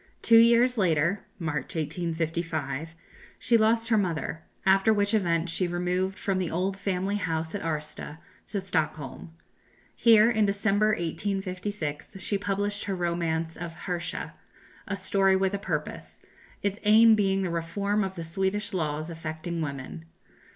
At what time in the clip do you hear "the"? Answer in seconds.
6.39-6.49, 17.43-17.51, 18.15-18.23